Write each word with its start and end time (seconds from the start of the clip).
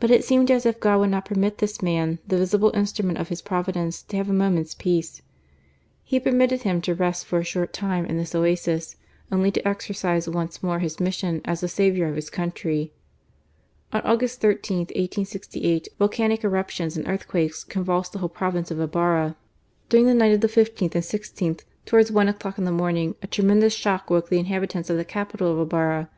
But 0.00 0.10
it 0.10 0.24
seemed 0.24 0.50
as 0.50 0.66
if 0.66 0.80
God 0.80 0.98
would 0.98 1.10
not 1.10 1.26
permit 1.26 1.58
this 1.58 1.80
man, 1.80 2.18
the 2.26 2.38
visible 2.38 2.72
instrument 2.74 3.18
of 3.18 3.28
His 3.28 3.40
Providence, 3.40 4.02
to 4.02 4.16
have 4.16 4.28
a 4.28 4.32
moment's 4.32 4.74
peace. 4.74 5.22
He 6.02 6.16
had 6.16 6.24
permitted 6.24 6.62
him 6.64 6.80
to 6.80 6.92
rest 6.92 7.24
for 7.24 7.38
a 7.38 7.44
short 7.44 7.72
time 7.72 8.04
in 8.04 8.16
this 8.16 8.34
oasis, 8.34 8.96
only 9.30 9.52
to 9.52 9.68
exercise 9.68 10.28
once 10.28 10.60
more 10.60 10.80
his 10.80 10.98
mission 10.98 11.40
as 11.44 11.60
the 11.60 11.68
saviour 11.68 12.08
of 12.08 12.16
his 12.16 12.30
country. 12.30 12.92
On 13.92 14.00
August 14.00 14.40
13, 14.40 14.78
1868, 14.92 15.86
volcanic 16.00 16.42
eruptions 16.42 16.96
and 16.96 17.06
earthquakes 17.06 17.62
convulsed 17.62 18.12
the 18.12 18.18
whole 18.18 18.28
province 18.28 18.72
of 18.72 18.80
Ibarra. 18.80 19.36
During 19.88 20.06
the 20.06 20.14
night 20.14 20.32
of 20.34 20.40
the 20.40 20.48
15th 20.48 20.96
and 20.96 21.04
i6th, 21.04 21.62
towards 21.86 22.10
one 22.10 22.26
o'clock 22.26 22.58
in 22.58 22.64
the 22.64 22.72
morning, 22.72 23.14
a 23.22 23.28
tremendous 23.28 23.72
shock 23.72 24.10
woke 24.10 24.30
the 24.30 24.40
inhabitants 24.40 24.90
of 24.90 24.96
the 24.96 25.04
capital 25.04 25.52
of 25.52 25.60
Ibarra. 25.60 26.10